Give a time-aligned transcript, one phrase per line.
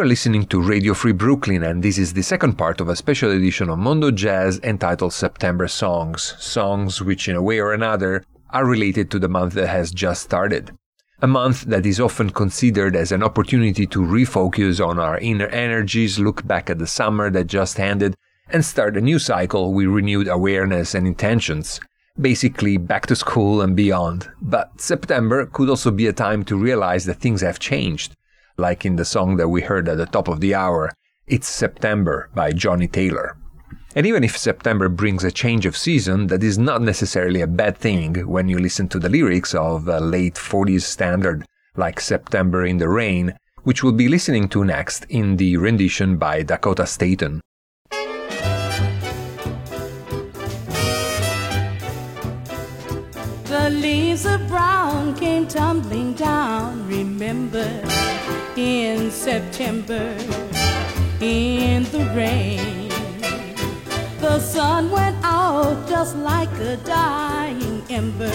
[0.00, 3.32] You're listening to Radio Free Brooklyn, and this is the second part of a special
[3.32, 6.36] edition of Mondo Jazz entitled September Songs.
[6.38, 10.22] Songs which, in a way or another, are related to the month that has just
[10.22, 10.70] started.
[11.20, 16.18] A month that is often considered as an opportunity to refocus on our inner energies,
[16.18, 18.16] look back at the summer that just ended,
[18.48, 21.78] and start a new cycle with renewed awareness and intentions.
[22.18, 24.30] Basically, back to school and beyond.
[24.40, 28.16] But September could also be a time to realize that things have changed
[28.56, 30.92] like in the song that we heard at the top of the hour,
[31.26, 33.36] It's September by Johnnie Taylor.
[33.96, 37.76] And even if September brings a change of season, that is not necessarily a bad
[37.76, 41.44] thing when you listen to the lyrics of a late 40s standard
[41.76, 46.42] like September in the Rain, which we'll be listening to next in the rendition by
[46.42, 47.40] Dakota Staton.
[53.44, 57.82] The leaves of brown came tumbling down, remember
[58.60, 60.14] in September
[61.20, 62.90] in the rain.
[64.20, 68.28] The sun went out just like a dying ember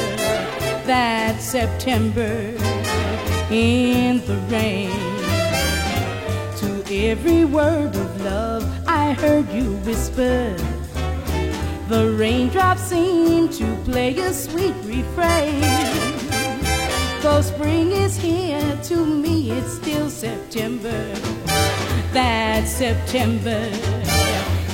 [0.89, 2.33] that September
[3.51, 4.89] in the rain.
[6.61, 10.55] To every word of love I heard you whisper.
[11.87, 16.14] The raindrops seem to play a sweet refrain.
[17.25, 21.11] Though spring is here, to me it's still September.
[22.13, 23.65] That September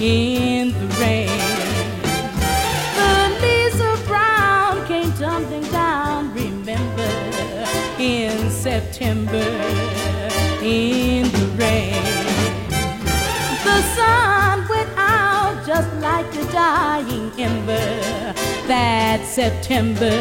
[0.01, 1.30] in the rain.
[3.00, 7.13] The leaves of brown came tumbling down, remember,
[7.98, 9.50] in September
[10.62, 12.03] in the rain.
[13.63, 18.33] The sun went out just like a dying ember
[18.68, 20.19] that September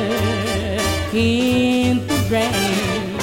[1.12, 3.18] in rain.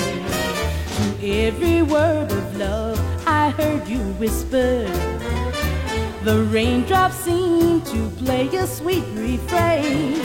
[0.97, 4.85] To every word of love I heard you whisper.
[6.23, 10.19] The raindrops seem to play a sweet refrain.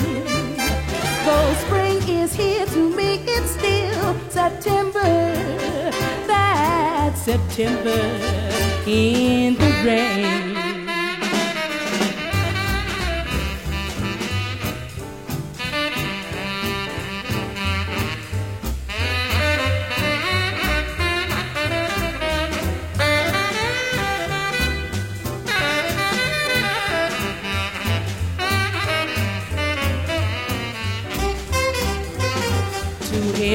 [1.25, 5.33] Though spring is here to me, it's still September.
[6.27, 8.01] That September
[8.87, 10.52] in the rain.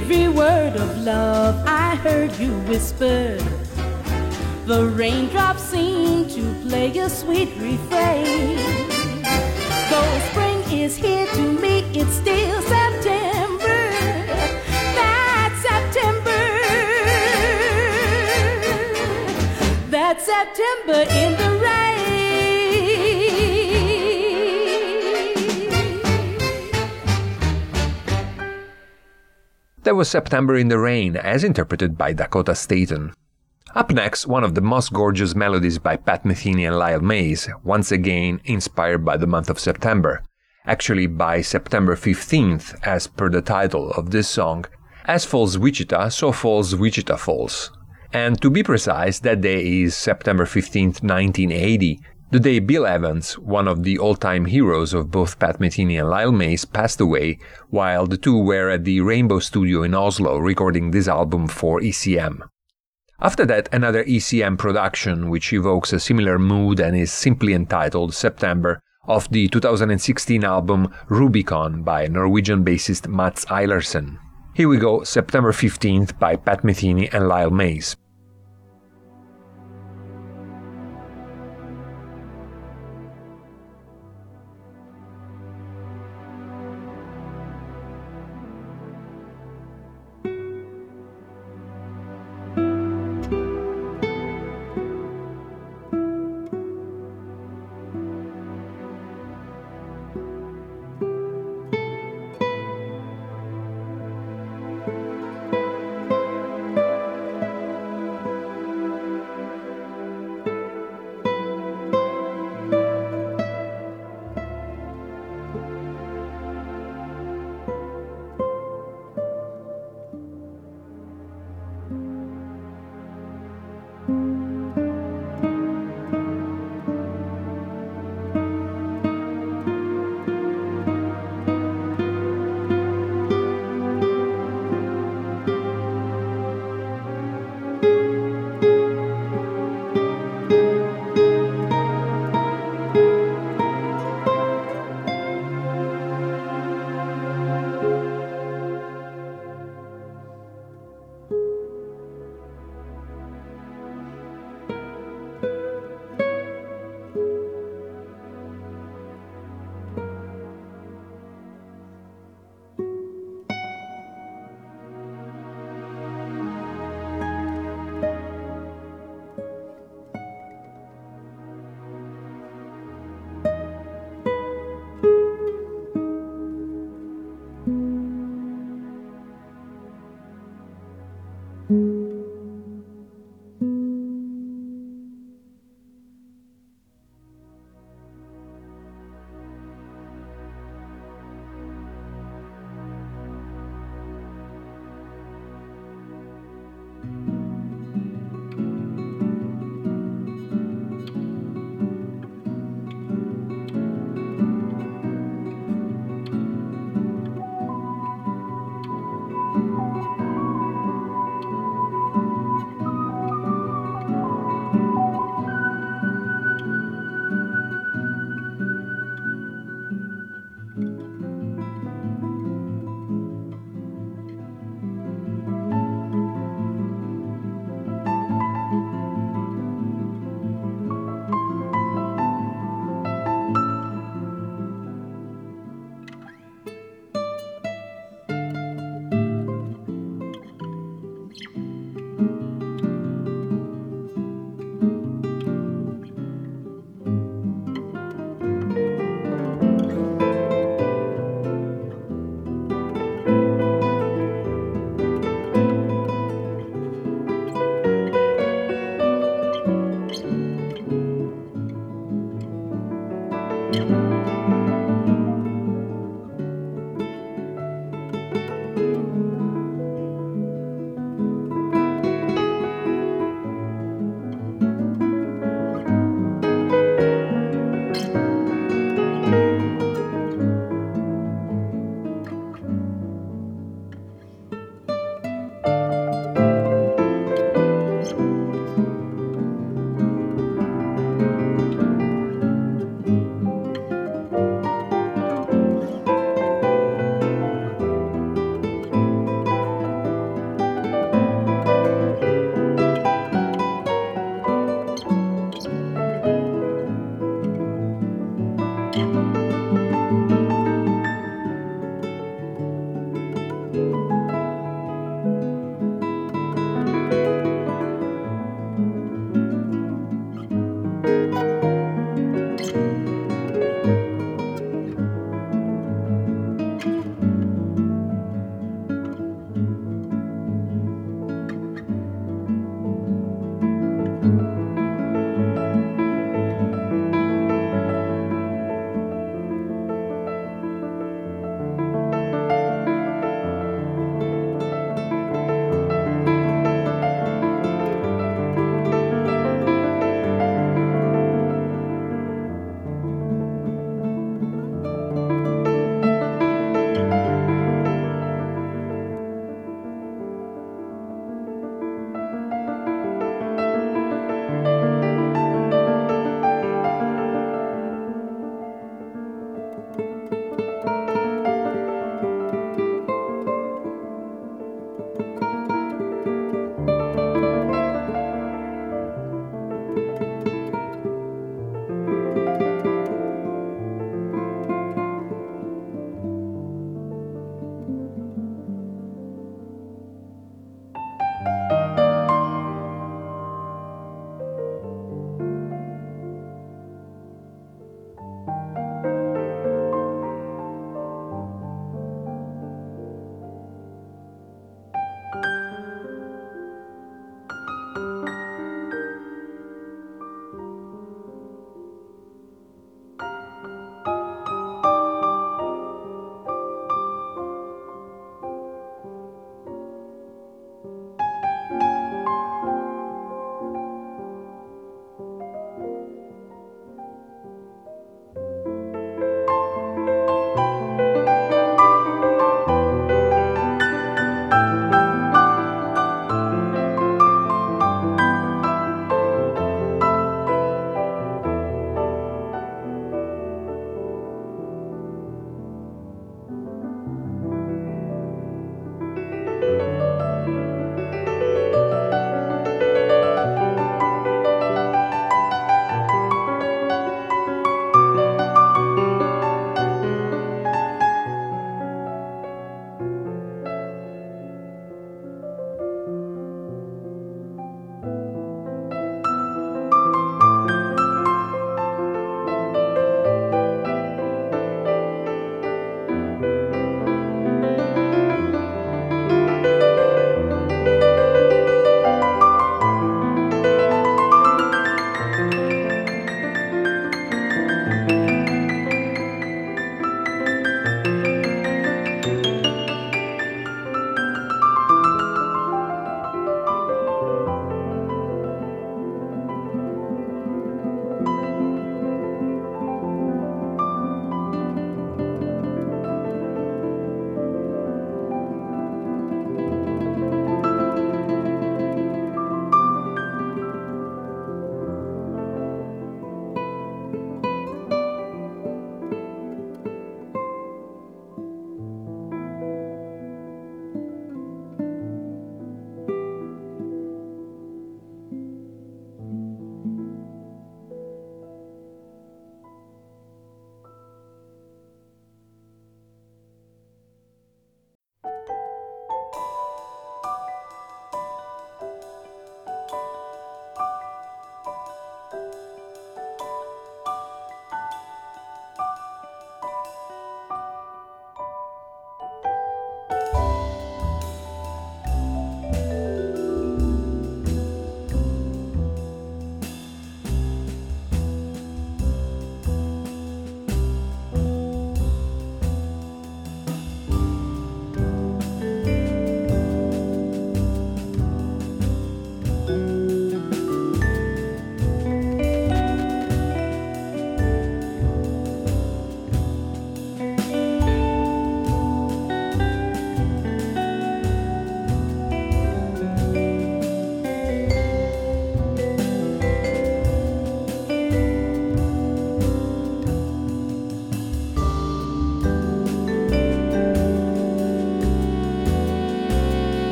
[0.00, 3.36] Every word of love I heard you whisper.
[4.64, 8.56] The raindrops seem to play a sweet refrain.
[9.90, 13.80] Though spring is here to me, it's still September.
[14.98, 16.42] That September.
[19.90, 21.59] That September in the
[29.82, 33.14] That was September in the Rain, as interpreted by Dakota Staton.
[33.74, 37.90] Up next, one of the most gorgeous melodies by Pat Metheny and Lyle Mays, once
[37.90, 40.22] again inspired by the month of September.
[40.66, 44.66] Actually, by September 15th, as per the title of this song.
[45.06, 47.70] As falls Wichita, so falls Wichita Falls.
[48.12, 52.00] And to be precise, that day is September 15th, 1980,
[52.30, 56.30] the day Bill Evans, one of the all-time heroes of both Pat Metheny and Lyle
[56.30, 57.38] Mays, passed away
[57.70, 62.42] while the two were at the Rainbow Studio in Oslo recording this album for ECM.
[63.20, 68.80] After that, another ECM production which evokes a similar mood and is simply entitled September
[69.08, 74.18] of the 2016 album Rubicon by Norwegian bassist Mats Eilertsen.
[74.54, 77.96] Here we go, September 15th by Pat Metheny and Lyle Mays.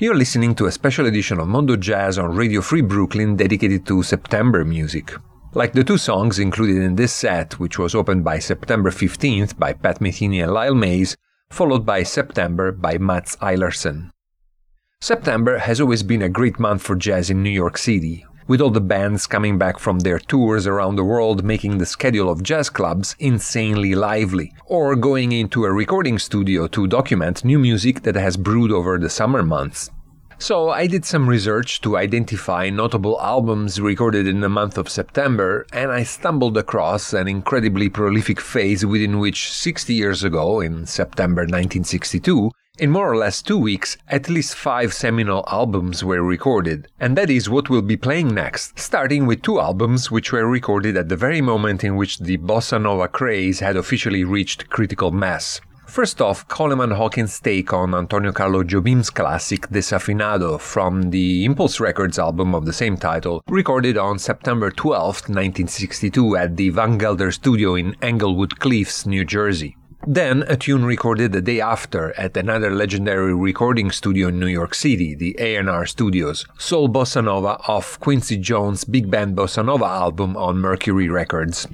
[0.00, 4.04] You're listening to a special edition of Mondo Jazz on Radio Free Brooklyn dedicated to
[4.04, 5.12] September music.
[5.54, 9.72] Like the two songs included in this set, which was opened by September 15th by
[9.72, 11.16] Pat Metheny and Lyle Mays,
[11.50, 14.12] followed by September by Mats Eilertsen.
[15.00, 18.70] September has always been a great month for jazz in New York City, with all
[18.70, 22.68] the bands coming back from their tours around the world making the schedule of jazz
[22.68, 28.36] clubs insanely lively, or going into a recording studio to document new music that has
[28.36, 29.90] brewed over the summer months.
[30.40, 35.66] So I did some research to identify notable albums recorded in the month of September,
[35.72, 41.42] and I stumbled across an incredibly prolific phase within which 60 years ago, in September
[41.42, 47.16] 1962, in more or less two weeks, at least five seminal albums were recorded, and
[47.16, 51.08] that is what we'll be playing next, starting with two albums which were recorded at
[51.08, 55.60] the very moment in which the bossa nova craze had officially reached critical mass.
[55.86, 62.18] First off, Coleman Hawkins' take on Antonio Carlo Jobim's classic Desafinado from the Impulse Records
[62.18, 67.74] album of the same title, recorded on September 12, 1962 at the Van Gelder studio
[67.74, 69.76] in Englewood Cliffs, New Jersey.
[70.06, 74.74] Then, a tune recorded the day after at another legendary recording studio in New York
[74.74, 80.36] City, the A&R Studios, Soul Bossa Nova off Quincy Jones' Big Band Bossa Nova album
[80.36, 81.66] on Mercury Records.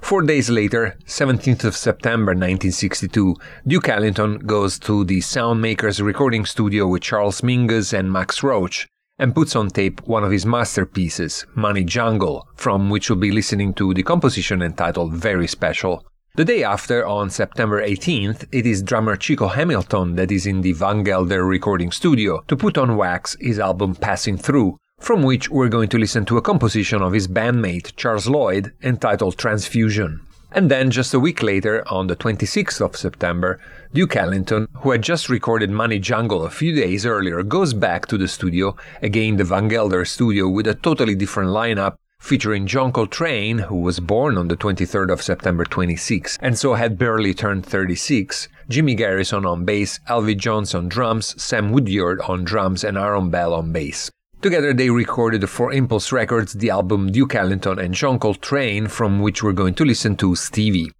[0.00, 6.88] Four days later, 17th of September 1962, Duke Ellington goes to the Soundmakers recording studio
[6.88, 11.84] with Charles Mingus and Max Roach and puts on tape one of his masterpieces, Money
[11.84, 16.04] Jungle, from which we'll be listening to the composition entitled Very Special.
[16.34, 20.72] The day after, on September 18th, it is drummer Chico Hamilton that is in the
[20.72, 25.68] Van Gelder recording studio to put on wax his album Passing Through, from which we're
[25.68, 30.22] going to listen to a composition of his bandmate Charles Lloyd entitled Transfusion.
[30.52, 33.60] And then, just a week later, on the 26th of September,
[33.92, 38.16] Duke Ellington, who had just recorded Money Jungle a few days earlier, goes back to
[38.16, 43.58] the studio, again the Van Gelder studio, with a totally different lineup featuring John Coltrane,
[43.58, 48.48] who was born on the 23rd of September 26 and so had barely turned 36,
[48.68, 53.52] Jimmy Garrison on bass, Elvin Jones on drums, Sam Woodyard on drums, and Aaron Bell
[53.52, 54.08] on bass.
[54.40, 59.42] Together they recorded for Impulse Records the album Duke Ellington and John Coltrane, from which
[59.42, 60.92] we're going to listen to Stevie.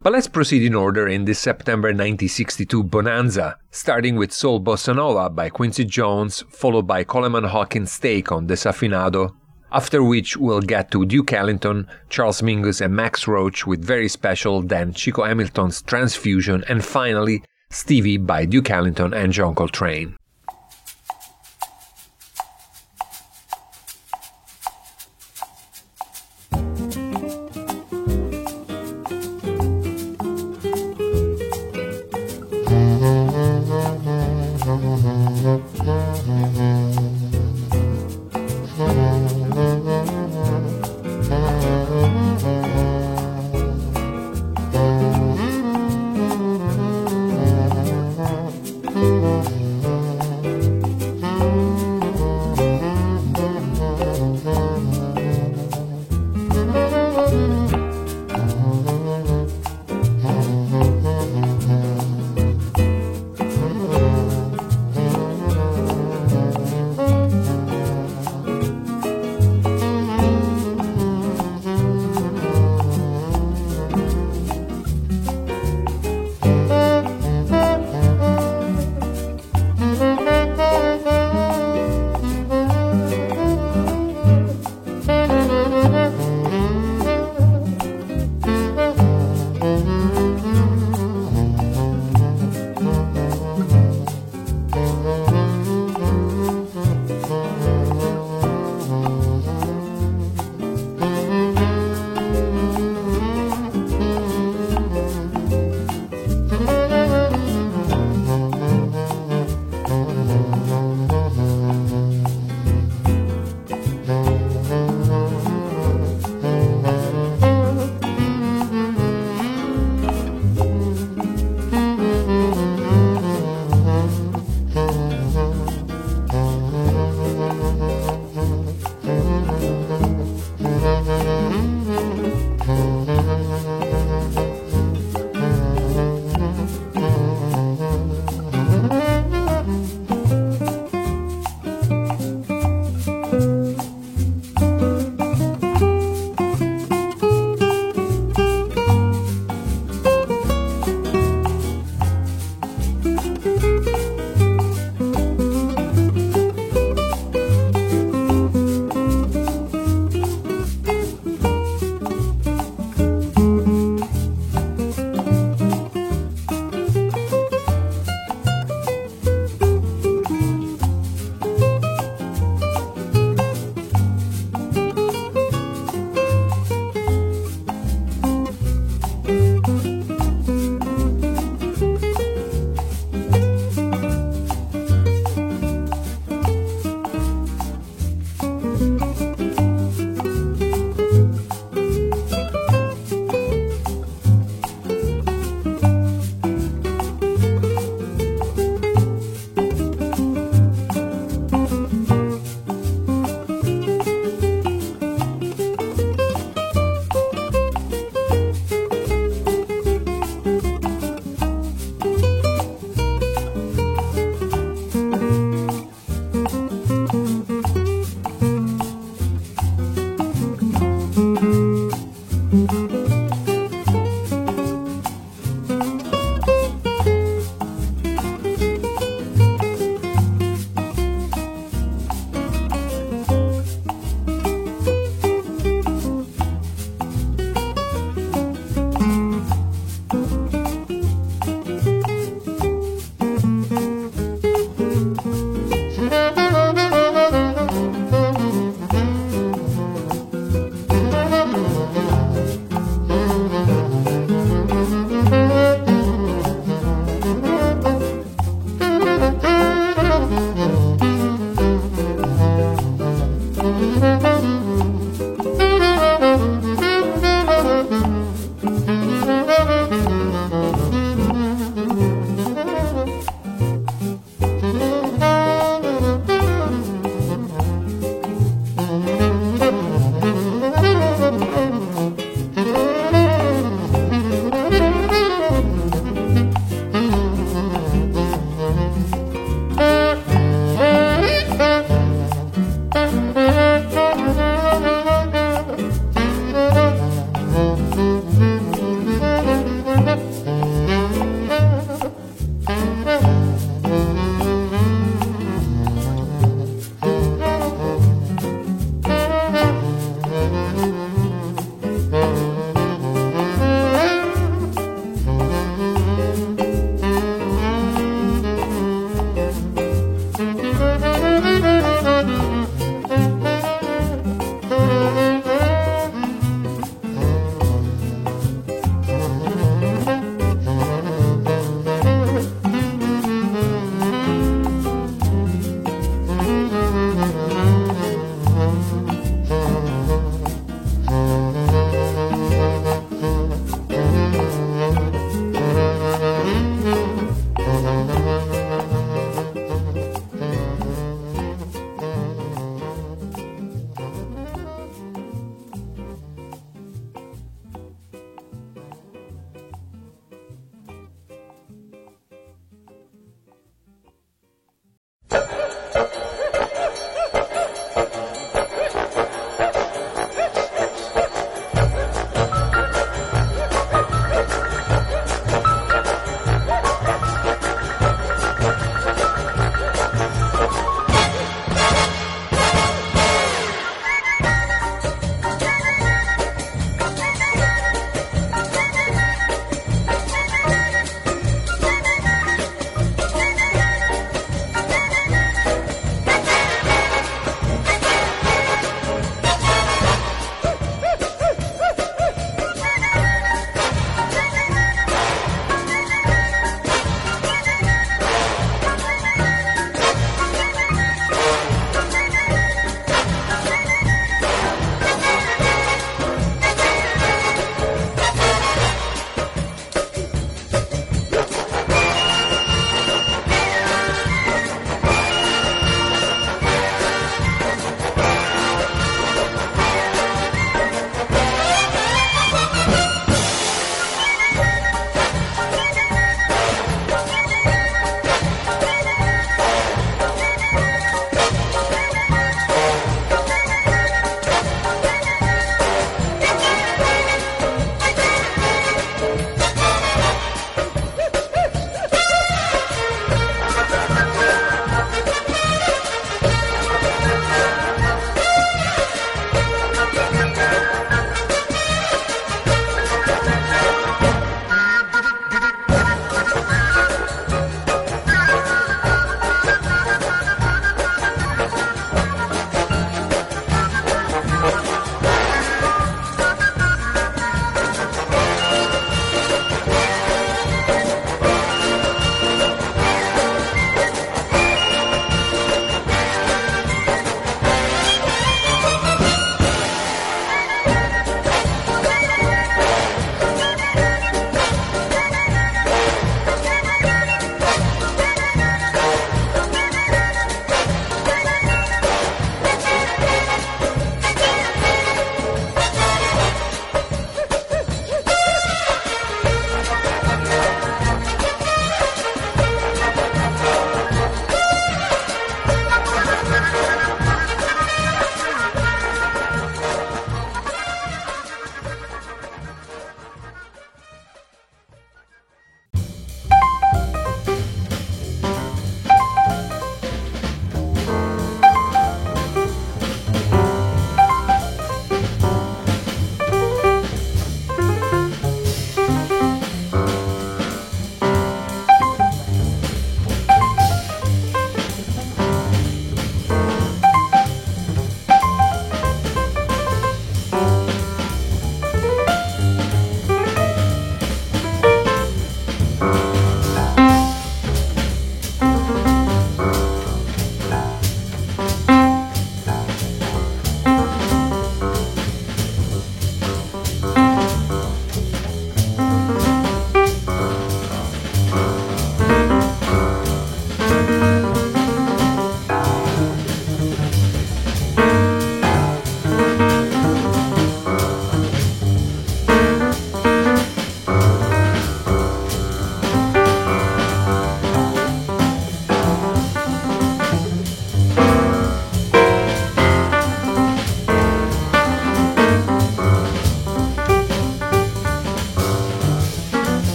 [0.00, 5.30] But let's proceed in order in this September 1962 bonanza, starting with Soul Bossa Nova
[5.30, 9.34] by Quincy Jones, followed by Coleman Hawkins' take on Desafinado,
[9.72, 14.62] after which we'll get to Duke Ellington, Charles Mingus, and Max Roach with very special,
[14.62, 20.17] then Chico Hamilton's Transfusion, and finally Stevie by Duke Ellington and John Coltrane.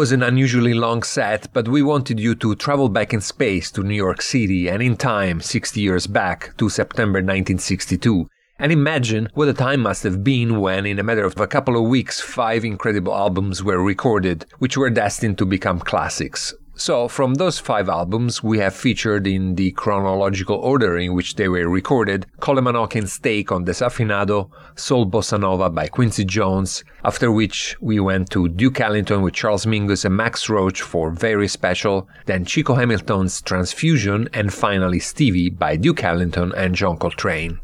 [0.00, 3.82] Was an unusually long set, but we wanted you to travel back in space to
[3.82, 8.26] New York City and in time 60 years back to September 1962
[8.58, 11.76] and imagine what the time must have been when, in a matter of a couple
[11.76, 16.54] of weeks, five incredible albums were recorded, which were destined to become classics.
[16.80, 21.46] So, from those five albums, we have featured in the chronological order in which they
[21.46, 27.76] were recorded Coleman Hawkins' take on Desafinado, Soul Bossa Nova by Quincy Jones, after which
[27.82, 32.46] we went to Duke Ellington with Charles Mingus and Max Roach for Very Special, then
[32.46, 37.60] Chico Hamilton's Transfusion, and finally Stevie by Duke Ellington and John Coltrane.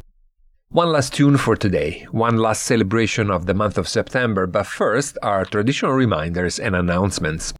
[0.69, 5.17] One last tune for today, one last celebration of the month of September, but first,
[5.23, 7.55] our traditional reminders and announcements.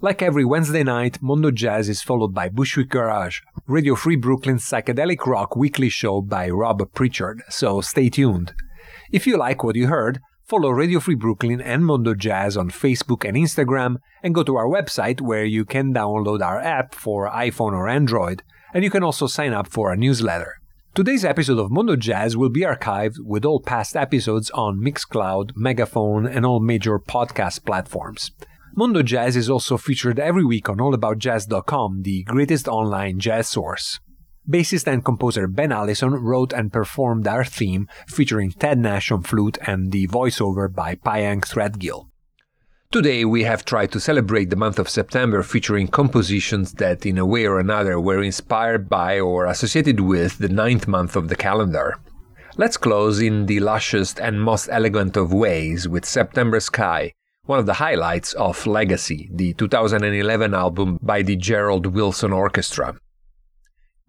[0.00, 5.26] Like every Wednesday night, Mondo Jazz is followed by Bushwick Garage, Radio Free Brooklyn's psychedelic
[5.26, 8.52] rock weekly show by Rob Prichard, so stay tuned.
[9.10, 13.28] If you like what you heard, follow Radio Free Brooklyn and Mondo Jazz on Facebook
[13.28, 17.72] and Instagram, and go to our website where you can download our app for iPhone
[17.72, 20.60] or Android, and you can also sign up for our newsletter.
[20.94, 26.24] Today's episode of Mondo Jazz will be archived with all past episodes on Mixcloud, Megaphone,
[26.24, 28.30] and all major podcast platforms.
[28.78, 33.98] Mondo Jazz is also featured every week on allaboutjazz.com, the greatest online jazz source.
[34.48, 39.58] Bassist and composer Ben Allison wrote and performed our theme featuring Ted Nash on flute
[39.66, 42.06] and the voiceover by Pyeng Threadgill.
[42.92, 47.26] Today we have tried to celebrate the month of September featuring compositions that in a
[47.26, 51.96] way or another were inspired by or associated with the ninth month of the calendar.
[52.56, 57.14] Let's close in the lushest and most elegant of ways with September Sky,
[57.48, 62.94] one of the highlights of Legacy, the 2011 album by the Gerald Wilson Orchestra.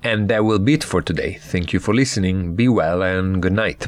[0.03, 1.39] And that will be it for today.
[1.39, 3.87] Thank you for listening, be well, and good night.